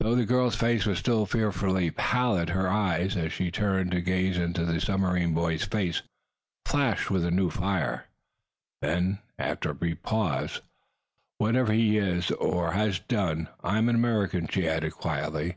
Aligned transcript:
Though 0.00 0.14
the 0.14 0.26
girl's 0.26 0.54
face 0.54 0.84
was 0.84 0.98
still 0.98 1.24
fearfully 1.24 1.90
pallid, 1.90 2.50
her 2.50 2.68
eyes, 2.68 3.16
as 3.16 3.32
she 3.32 3.50
turned 3.50 3.90
to 3.92 4.02
gaze 4.02 4.36
into 4.36 4.66
the 4.66 4.78
submarine 4.82 5.32
boy's 5.32 5.64
face, 5.64 6.02
flashed 6.66 7.10
with 7.10 7.24
a 7.24 7.30
new 7.30 7.48
fire. 7.48 8.04
Then, 8.82 9.18
after 9.38 9.70
a 9.70 9.74
brief 9.74 10.02
pause: 10.02 10.60
"Whatever 11.38 11.72
he 11.72 11.96
is, 11.96 12.30
or 12.32 12.72
has 12.72 12.98
done, 12.98 13.48
I 13.64 13.78
am 13.78 13.88
an 13.88 13.94
American," 13.94 14.46
she 14.46 14.68
added, 14.68 14.92
quietly. 14.92 15.56